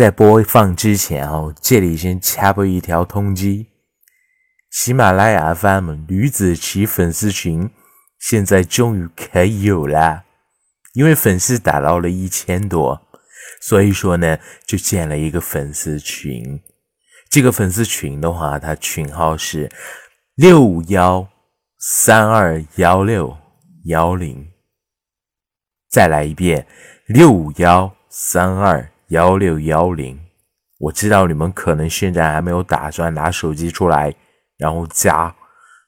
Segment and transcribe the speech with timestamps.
[0.00, 3.66] 在播放之前哦，这里先插播一条通知：
[4.70, 7.68] 喜马拉雅 FM 吕子奇粉丝群
[8.18, 10.24] 现在终于可以有了，
[10.94, 12.98] 因为粉丝达到了一千多，
[13.60, 16.58] 所以说呢，就建了一个粉丝群。
[17.28, 19.70] 这个粉丝群的话，它群号是
[20.34, 21.28] 六五幺
[21.78, 23.36] 三二幺六
[23.84, 24.50] 幺零。
[25.90, 26.66] 再来一遍，
[27.04, 28.90] 六五幺三二。
[29.10, 30.16] 幺六幺零，
[30.78, 34.14] 我知道你们可能现在还没有打算拿手机出来，
[34.56, 35.34] 然后加，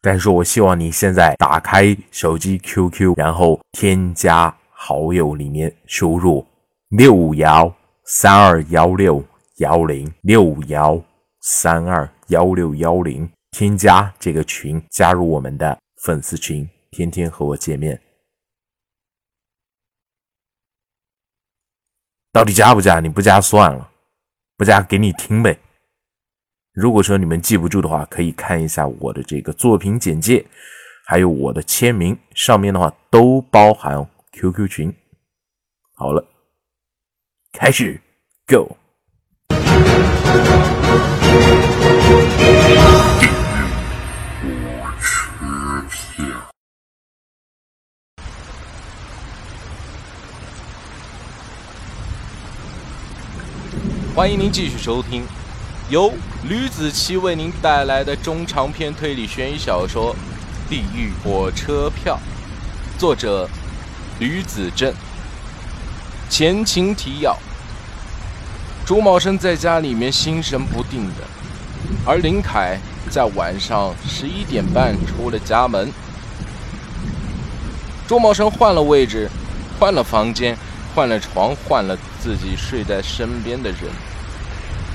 [0.00, 6.46] 但是我希望你现在打开手机 QQ，然后添加好友里面输入
[6.88, 7.70] 六五幺
[8.06, 9.22] 三二幺六
[9.58, 10.98] 幺零六五幺
[11.42, 18.00] 三二幺六幺零，添加这个群，加入我们的粉丝群，天天和我见面。
[22.32, 23.00] 到底加不加？
[23.00, 23.90] 你不加算了，
[24.56, 25.58] 不加给你听呗。
[26.72, 30.46] 如果说你们记不住的话，可以看一下我的这个作品简介，
[31.04, 34.94] 还有我的签名，上面的话都包含 QQ 群。
[35.94, 36.24] 好了，
[37.52, 38.00] 开始
[38.46, 38.76] ，Go。
[54.20, 55.24] 欢迎您继续收听，
[55.88, 56.12] 由
[56.46, 60.14] 吕子奇为您带来的中长篇推理悬疑小说
[60.68, 62.20] 《地狱火车票》，
[63.00, 63.48] 作者
[64.18, 64.92] 吕子正。
[66.28, 67.34] 前情提要：
[68.84, 71.24] 朱茂生在家里面心神不定的，
[72.04, 72.78] 而林凯
[73.08, 75.90] 在晚上十一点半出了家门。
[78.06, 79.30] 朱茂生换了位置，
[79.78, 80.58] 换了房间，
[80.94, 83.80] 换了床，换了自己睡在身边的人。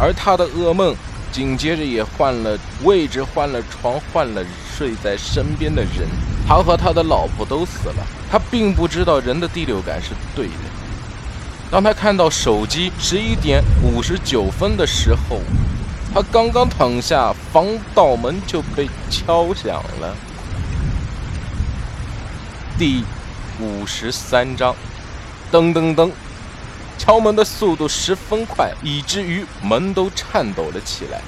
[0.00, 0.96] 而他的噩梦
[1.30, 4.42] 紧接着也换了位置，换了床，换了
[4.74, 6.08] 睡在身边的人。
[6.48, 8.06] 他和他的老婆都死了。
[8.30, 10.52] 他并不知道人的第六感是对的。
[11.70, 15.40] 当他看到手机十一点五十九分的时候，
[16.12, 20.16] 他刚刚躺下，防盗门就被敲响了。
[22.78, 23.04] 第
[23.60, 24.74] 五十三章，
[25.52, 26.10] 噔噔噔。
[27.00, 31.22] 敲门的速度十分快，以至于门都颤抖了起来。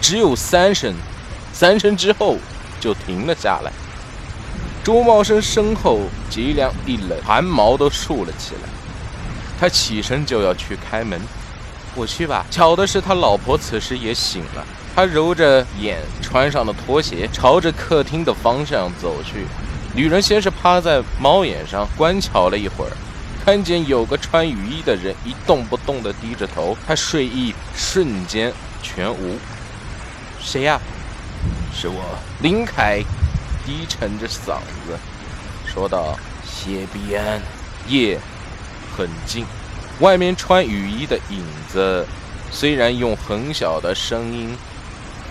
[0.00, 0.94] 只有三声，
[1.52, 2.36] 三声之后
[2.78, 3.72] 就停了下来。
[4.84, 8.68] 朱茂生身后脊梁一冷，汗毛都竖了起来。
[9.58, 11.20] 他起身就要去开门，
[11.96, 12.46] 我去吧。
[12.48, 14.64] 巧的是，他老婆此时也醒了。
[14.94, 19.44] 他揉着眼，穿上了拖鞋，朝着客厅的方向走去。
[19.92, 22.92] 女人先是趴在猫眼上观瞧了一会儿。
[23.50, 29.36] 看见有个穿雨衣的人一动不动地低着头，他睡意瞬间全无。
[30.38, 30.80] 谁呀？
[31.74, 32.00] 是我，
[32.42, 33.02] 林凯，
[33.66, 34.96] 低沉着嗓子
[35.66, 36.16] 说道
[36.46, 37.42] ：“谢必安。”
[37.90, 38.20] 夜
[38.96, 39.44] 很静，
[39.98, 42.06] 外面穿雨衣的影子
[42.52, 44.56] 虽然用很小的声音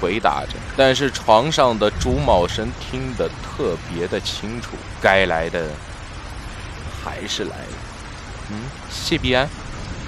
[0.00, 4.70] 回答着，但是床上的朱茂生听得特别的清楚。
[5.00, 5.68] 该来的
[7.04, 7.87] 还是来了。
[8.50, 8.56] 嗯，
[8.90, 9.48] 谢必安，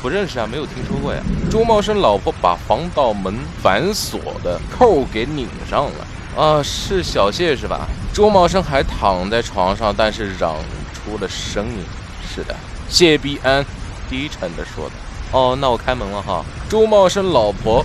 [0.00, 1.20] 不认识啊，没有听说过呀。
[1.50, 6.06] 朱茂生老婆把防盗门反锁的扣给拧上了。
[6.36, 7.88] 啊，是小谢是吧？
[8.14, 10.56] 朱茂生还躺在床上，但是嚷
[10.94, 11.84] 出了声音。
[12.32, 12.54] 是的，
[12.88, 13.64] 谢必安
[14.08, 14.92] 低沉的说的。
[15.32, 16.44] 哦，那我开门了哈。
[16.68, 17.84] 朱茂生老婆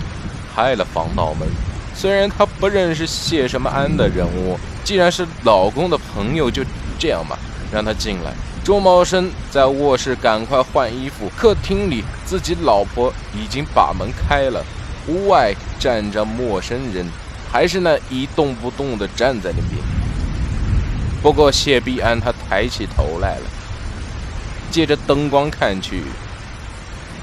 [0.54, 1.48] 开了防盗门，
[1.94, 6.62] 虽然他不认识谢什么安的人物，既然是老公的朋友，就
[6.98, 7.36] 这样吧，
[7.72, 8.32] 让他进来。
[8.66, 14.60] 周茂生在卧室赶快换衣服，客厅里自己老婆已经把门开了，
[15.06, 17.06] 屋外站着陌生人，
[17.48, 19.80] 还是那一动不动的站在那边。
[21.22, 23.44] 不过谢必安他抬起头来了，
[24.68, 26.02] 借着灯光看去，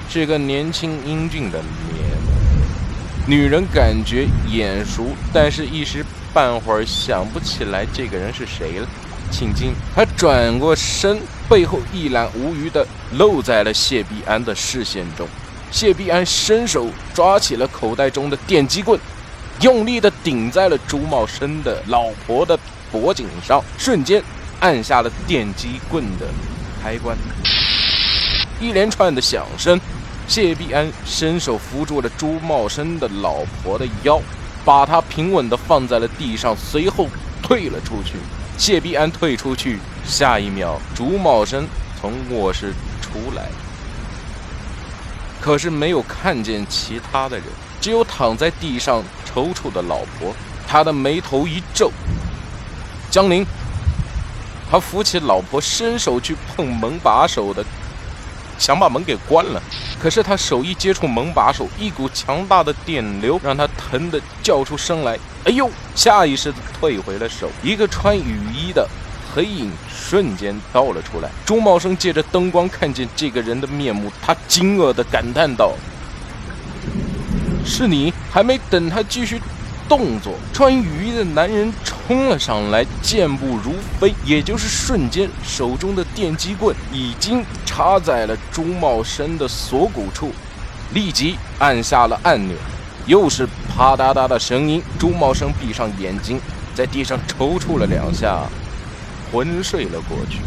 [0.09, 2.07] 是个年轻英俊的脸。
[3.27, 8.87] 女人感觉眼熟，但是一时半会儿想不起来这个人是谁了。
[9.31, 9.73] 请进。
[9.95, 11.19] 他转过身，
[11.49, 15.27] 背后一览无余的露在了谢必安的视线中。
[15.71, 18.99] 谢必安伸手抓起了口袋中的电击棍，
[19.61, 22.57] 用力的顶在了朱茂生的老婆的
[22.91, 24.23] 脖颈上，瞬间
[24.59, 26.27] 按下了电击棍的
[26.81, 27.17] 开关。
[28.59, 29.81] 一连串的响声，
[30.27, 34.21] 谢必安伸手扶住了朱茂生的老婆的腰，
[34.63, 37.07] 把她平稳的放在了地上，随后
[37.41, 38.13] 退了出去。
[38.57, 41.67] 谢必安退出去，下一秒，竹茂生
[41.99, 43.49] 从卧室出来，
[45.41, 47.45] 可是没有看见其他的人，
[47.81, 50.33] 只有躺在地上抽搐的老婆。
[50.65, 51.91] 他的眉头一皱，
[53.11, 53.45] 江林，
[54.71, 57.63] 他扶起老婆，伸手去碰门把手的，
[58.57, 59.61] 想把门给关了。
[59.99, 65.17] 可是他手一接触门把手，一股强大的电流让他疼得叫出声来。
[65.45, 65.69] 哎呦！
[65.95, 67.49] 下意识的退回了手。
[67.61, 68.87] 一个穿雨衣的
[69.33, 71.29] 黑影瞬间跳了出来。
[71.45, 75.73] 朱茂生借着灯光看见这个人的面目，他惊愕的感叹道
[77.65, 79.41] ：“是你！”还没等他继续。
[79.95, 90.31] 动作，穿雨衣的男人冲了上来，健步如飞，也就是瞬间，手中的电击棍已经插在了朱茂生的锁骨处，
[90.95, 92.57] 立即按下了按钮，
[93.05, 94.81] 又是啪嗒嗒的声音。
[94.97, 96.41] 朱茂生闭上眼睛，
[96.73, 98.47] 在地上抽搐了两下，
[99.31, 100.39] 昏睡了过去。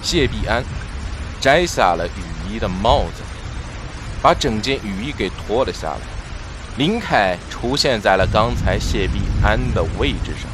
[0.00, 0.64] 谢必安
[1.42, 3.22] 摘下了雨衣的帽子。
[4.22, 6.00] 把整件雨衣给脱了下来，
[6.78, 10.48] 林凯出现在了刚才谢必安的位置上。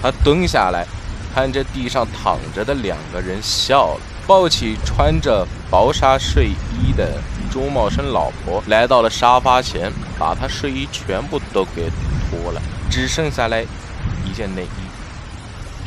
[0.00, 0.86] 他蹲下来，
[1.34, 7.20] 看着地上躺着的两个人，笑了，抱起穿着薄纱睡衣的
[7.50, 11.90] 朱茂生老婆，来到了沙发前，把他睡衣全部都给
[12.30, 13.64] 脱了，只剩下来
[14.24, 14.87] 一件内衣。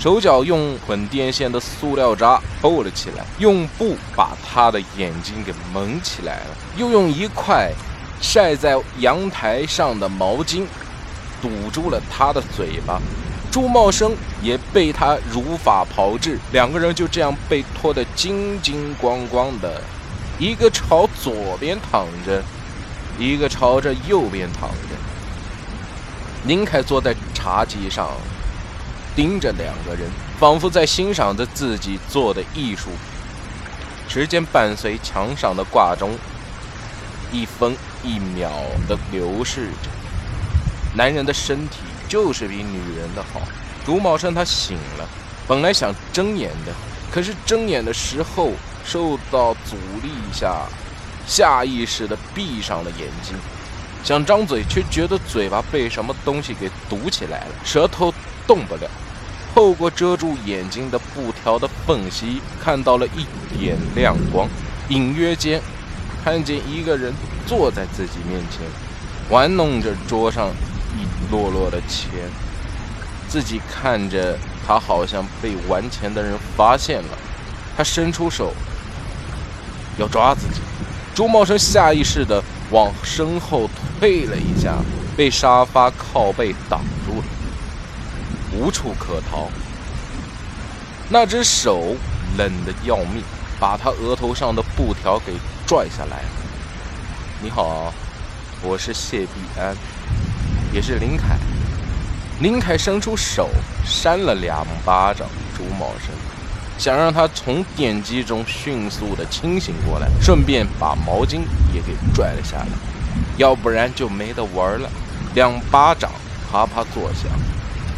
[0.01, 7.71] 手脚用捆电线的塑料渣扣了起来，用布把他的眼睛给蒙起来了，又用一块
[8.19, 10.63] 晒在阳台上的毛巾
[11.39, 12.99] 堵住了他的嘴巴。
[13.51, 19.79] 朱茂生也被他如法炮制，两个人就这样被拖得精精光光的，
[20.39, 22.43] 一个朝左边躺着，
[23.19, 24.95] 一个朝着右边躺着。
[26.41, 28.09] 宁凯坐在茶几上。
[29.15, 30.09] 盯着两个人，
[30.39, 32.89] 仿佛在欣赏着自己做的艺术。
[34.07, 36.17] 时间伴随墙上的挂钟，
[37.31, 38.49] 一分一秒
[38.87, 39.89] 的流逝着。
[40.95, 41.77] 男人的身体
[42.09, 43.41] 就是比女人的好。
[43.85, 45.07] 朱茂生他醒了，
[45.47, 46.73] 本来想睁眼的，
[47.11, 48.51] 可是睁眼的时候
[48.85, 50.65] 受到阻力下，
[51.25, 53.35] 下意识的闭上了眼睛。
[54.03, 58.13] 想张嘴，却觉得嘴巴被什么东西给堵起来了，舌头。
[58.51, 58.81] 动不了，
[59.55, 63.25] 透过遮住眼睛的布条的缝隙，看到了一
[63.57, 64.45] 点亮光，
[64.89, 65.61] 隐约间
[66.21, 67.13] 看见一个人
[67.47, 68.59] 坐在自己面前，
[69.29, 70.49] 玩弄着桌上
[70.97, 72.09] 一摞摞的钱。
[73.29, 74.37] 自己看着
[74.67, 77.17] 他，好像被玩钱的人发现了，
[77.77, 78.53] 他伸出手
[79.97, 80.59] 要抓自己。
[81.15, 84.75] 朱茂生下意识地往身后退了一下，
[85.15, 86.81] 被沙发靠背挡。
[88.53, 89.49] 无处可逃，
[91.07, 91.95] 那只手
[92.37, 93.23] 冷得要命，
[93.59, 95.33] 把他额头上的布条给
[95.65, 96.23] 拽下来。
[97.41, 97.93] 你好，
[98.61, 99.73] 我是谢必安，
[100.73, 101.37] 也是林凯。
[102.41, 103.49] 林凯伸出手
[103.85, 106.13] 扇了两巴掌朱茂生，
[106.77, 111.41] 想让他从电击中迅速的清醒过来，顺便把毛巾
[111.73, 112.67] 也给拽了下来，
[113.37, 114.89] 要不然就没得玩了。
[115.35, 116.11] 两巴掌
[116.51, 117.31] 啪啪作响。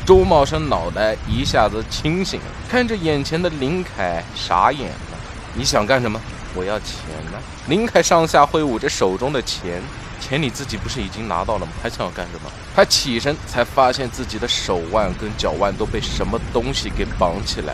[0.06, 5.18] 周茂生脑袋一下子清醒了，看着眼前的林凯，傻眼了。
[5.54, 6.20] 你想干什么？
[6.56, 6.98] 我要钱
[7.32, 7.40] 呢！
[7.68, 9.82] 林凯上下挥舞着手中的钱，
[10.20, 11.72] 钱你自己不是已经拿到了吗？
[11.82, 12.52] 还想要干什么？
[12.76, 17.74] 他起身才发现自己的手腕跟脚腕都被什么东西给绑起来。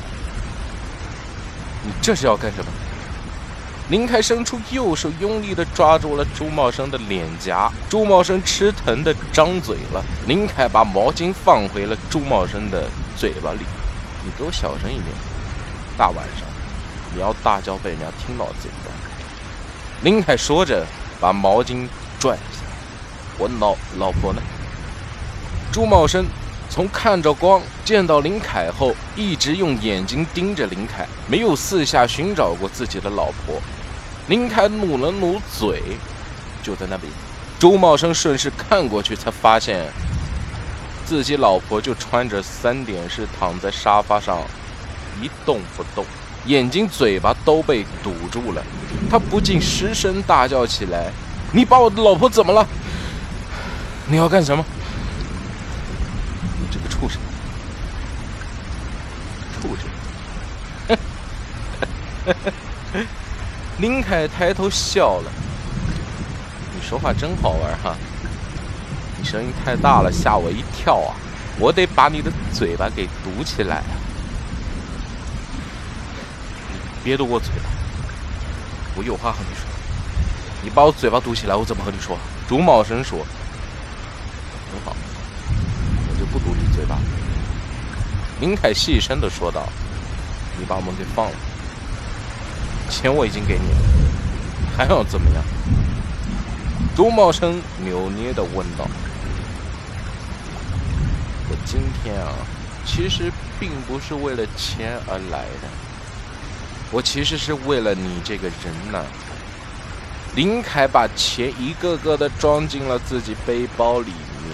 [1.83, 2.71] 你这是要干什么？
[3.89, 7.71] 林凯伸出右手，用力地抓住了朱茂生的脸颊。
[7.89, 10.05] 朱茂生吃疼地张嘴了。
[10.27, 13.61] 林凯把毛巾放回了朱茂生的嘴巴里。
[14.23, 15.07] 你给我小声一点，
[15.97, 16.47] 大晚上
[17.15, 18.93] 你要大叫被人家听到怎么办？
[20.03, 20.85] 林凯说着，
[21.19, 21.87] 把毛巾
[22.19, 22.59] 拽下。
[23.39, 24.41] 我老老婆呢？
[25.71, 26.27] 朱茂生
[26.69, 33.59] 从看着光见到林凯后，一直用眼睛盯着林凯，没有四下寻找过自己的老婆。
[34.29, 35.81] 林凯努了努嘴，
[36.61, 37.11] 就在那边。
[37.57, 39.91] 周茂生顺势看过去，才发现
[41.03, 44.43] 自己老婆就穿着三点式躺在沙发上，
[45.19, 46.05] 一动不动，
[46.45, 48.63] 眼睛、嘴巴都被堵住了。
[49.09, 51.11] 他不禁失声大叫起来
[51.51, 52.63] ：“你把我的老婆怎么了？
[54.05, 54.63] 你要干什么？
[56.59, 57.19] 你这个畜生！
[59.59, 59.89] 畜生！”
[63.89, 65.31] 林凯抬头笑了
[66.75, 67.95] ：“你说话真好玩哈，
[69.17, 71.17] 你声音太大了，吓我一跳啊！
[71.57, 73.81] 我得把你的嘴巴给堵起来。
[76.71, 77.69] 你别堵我嘴巴，
[78.95, 79.65] 我有话和你说。
[80.61, 82.15] 你把我嘴巴堵起来，我怎么和你说？
[82.47, 83.25] 竹茂生说
[84.71, 84.95] ：“很好，
[86.07, 86.95] 我就不堵你嘴巴。”
[88.39, 89.67] 林凯细声的说道
[90.59, 91.31] ：“你把我们给放了，
[92.89, 93.77] 钱我已经给你了，
[94.75, 95.43] 还要怎么样？”
[96.95, 98.85] 朱茂生扭捏的问道
[101.49, 102.33] ：“我今天啊，
[102.85, 105.67] 其实并不是为了钱而来的，
[106.91, 109.05] 我其实是为了你这个人呢。”
[110.35, 114.11] 林凯把钱一个个的装进了自己背包里
[114.43, 114.53] 面，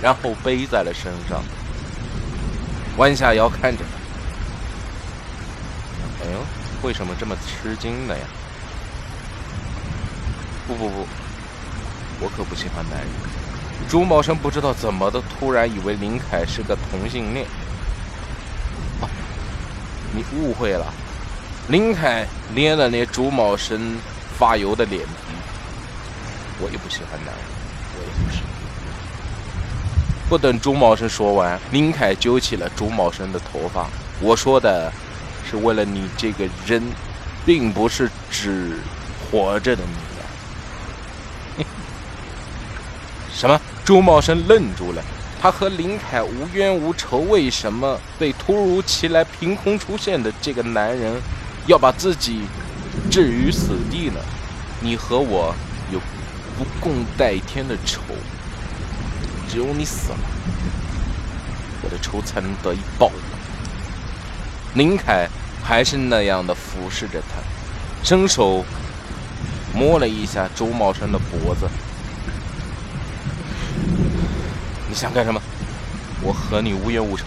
[0.00, 1.42] 然后背在了身上，
[2.96, 4.05] 弯下腰看着他。
[6.86, 8.24] 为什么这么吃惊呢呀？
[10.68, 11.06] 不不不，
[12.20, 13.08] 我可不喜欢男人。
[13.88, 17.44] 朱茂生不知道怎么的，突然以为林凯是个同性恋。
[19.00, 19.08] 哦，
[20.14, 20.86] 你误会了。
[21.68, 22.24] 林凯
[22.54, 23.96] 捏了捏朱茂生。
[24.38, 25.32] 发油的脸皮，
[26.60, 27.44] 我也不喜欢男人，
[27.94, 28.42] 我也不是。
[30.28, 33.88] 不等朱茂生说完，林凯揪起了朱茂生的头发。
[34.20, 34.92] 我说的
[35.48, 36.82] 是为了你这个人，
[37.44, 38.78] 并不是指
[39.30, 41.66] 活着的你呀。
[43.32, 43.60] 什么？
[43.84, 45.02] 朱茂生愣住了。
[45.40, 51.20] 他和林凯无冤无仇，为什么被突如其来、凭空出现的这个男人
[51.66, 52.42] 要把自己？
[53.10, 54.18] 置于死地呢，
[54.80, 55.54] 你和我
[55.92, 56.00] 有
[56.58, 58.00] 不共戴天的仇，
[59.48, 60.18] 只有你死了，
[61.82, 63.12] 我的仇才能得以报。
[64.76, 65.26] 林凯
[65.64, 67.40] 还是那样的俯视着他，
[68.04, 68.62] 伸手
[69.74, 71.66] 摸了一下周茂生的脖子。
[74.86, 75.40] 你想干什么？
[76.20, 77.24] 我和你无冤无仇，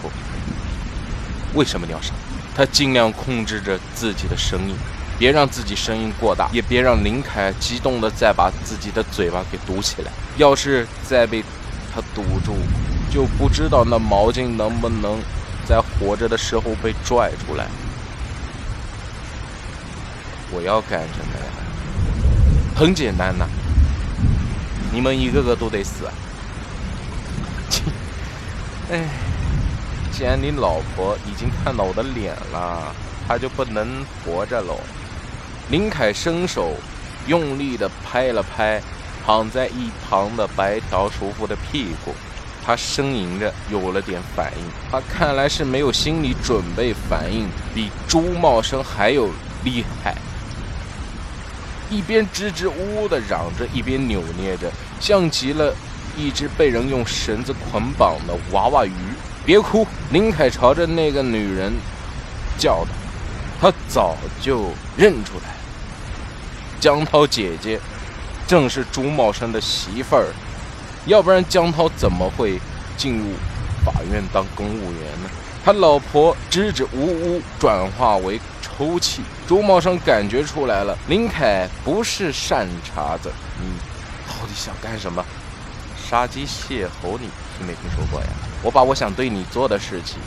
[1.54, 2.14] 为什么你要杀？
[2.54, 4.76] 他尽量控制着自己的声音。
[5.18, 10.10] 别让自己声音过大，也别让林凯激动的再把自己的嘴巴给堵起来。
[10.38, 11.44] 要是再被
[11.92, 12.56] 他堵住，
[13.12, 15.18] 就不知道那毛巾能不能
[15.70, 17.68] 在活着的时候被拽出来。
[20.50, 21.44] 我要干什么呀？
[22.74, 23.46] 很简单呐，
[24.92, 26.10] 你们一个个都得死。
[28.90, 29.04] 哎，
[30.10, 32.92] 既然你老婆已经看到我的脸了，
[33.28, 34.80] 她就不能活着喽。
[35.70, 36.74] 林凯伸手
[37.28, 38.82] 用力的拍了拍
[39.24, 42.12] 躺在一旁的白条叔父的屁股，
[42.64, 44.64] 他呻吟着有了点反应。
[44.90, 49.30] 他看来是没有心理准备反应，比朱茂生还有
[49.64, 50.14] 厉害。
[51.88, 55.74] 一边支支吾吾地嚷着，一边扭捏着，像极了
[56.16, 58.92] 一只被人用绳子捆绑的娃娃鱼。
[59.44, 59.86] 别哭！
[60.12, 61.72] 林凯朝着那个女人
[62.58, 62.88] 叫道
[63.60, 65.54] ：“他早就认出来。”
[66.78, 67.80] 江涛姐姐
[68.46, 70.26] 正是朱茂生的媳妇儿，
[71.10, 72.60] 要不然江涛怎么会
[72.96, 73.24] 进入
[73.84, 75.28] 法院当公务员呢？
[75.64, 79.20] 他老婆支支吾吾转化为抽泣。
[79.44, 83.28] 朱茂生感觉出来了，林凯不是善茬子，
[83.60, 83.66] 你
[84.28, 85.24] 到底想干什么？
[86.08, 88.28] 杀鸡卸猴，你听没听说过呀？
[88.62, 90.18] 我把我想对你做的事情，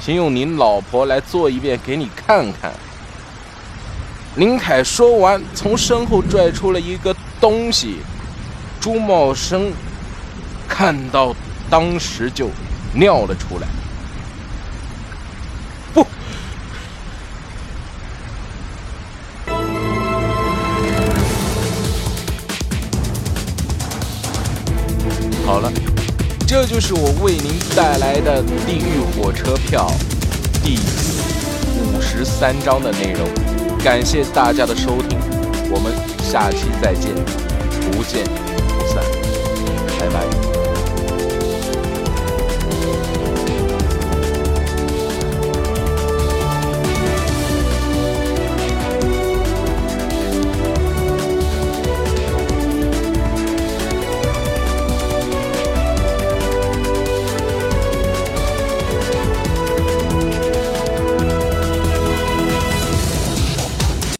[0.00, 2.72] 先用您老婆来做一遍，给你看看。
[4.36, 7.98] 林凯说完，从身后拽出了一个东西。
[8.82, 9.72] 朱茂生
[10.68, 11.32] 看到，
[11.70, 12.50] 当时就
[12.92, 13.68] 尿了出来。
[15.94, 16.04] 不，
[25.46, 25.72] 好了，
[26.44, 29.88] 这就是我为您带来的《地狱火车票》
[30.64, 30.76] 第
[31.78, 33.28] 五十三章的内容。
[33.84, 35.16] 感谢大家的收听，
[35.70, 37.14] 我们下期再见，
[37.92, 38.24] 不见
[38.86, 39.02] 三，
[39.98, 40.51] 拜拜。